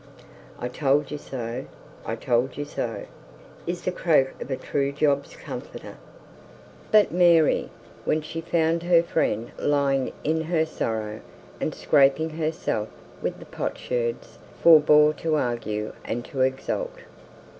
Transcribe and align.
'I 0.57 0.69
told 0.69 1.11
you 1.11 1.19
so! 1.19 1.65
I 2.03 2.15
told 2.15 2.57
you 2.57 2.65
so!' 2.65 3.05
is 3.67 3.83
the 3.83 3.91
croak 3.91 4.29
of 4.41 4.49
a 4.49 4.55
true 4.57 4.91
Job's 4.91 5.35
comforter. 5.35 5.95
But 6.91 7.11
Mary, 7.11 7.69
when 8.03 8.23
she 8.23 8.41
found 8.41 8.81
her 8.81 9.03
friend 9.03 9.51
lying 9.59 10.11
in 10.23 10.41
her 10.45 10.65
sorrow 10.65 11.19
and 11.59 11.75
scraping 11.75 12.31
herself 12.31 12.89
with 13.21 13.51
potsherds, 13.51 14.39
forbore 14.63 15.13
to 15.17 15.35
argue 15.35 15.93
and 16.03 16.25
to 16.25 16.41
exult. 16.41 16.95